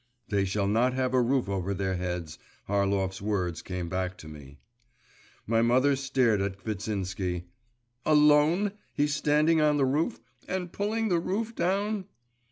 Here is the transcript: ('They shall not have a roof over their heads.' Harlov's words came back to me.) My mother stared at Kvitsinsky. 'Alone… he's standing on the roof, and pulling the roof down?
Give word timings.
('They 0.29 0.45
shall 0.45 0.65
not 0.67 0.95
have 0.95 1.13
a 1.13 1.21
roof 1.21 1.47
over 1.47 1.75
their 1.75 1.93
heads.' 1.95 2.39
Harlov's 2.67 3.21
words 3.21 3.61
came 3.61 3.87
back 3.87 4.17
to 4.17 4.27
me.) 4.27 4.57
My 5.45 5.61
mother 5.61 5.95
stared 5.95 6.41
at 6.41 6.57
Kvitsinsky. 6.57 7.43
'Alone… 8.03 8.71
he's 8.95 9.13
standing 9.13 9.61
on 9.61 9.77
the 9.77 9.85
roof, 9.85 10.19
and 10.47 10.71
pulling 10.73 11.09
the 11.09 11.19
roof 11.19 11.53
down? 11.53 12.05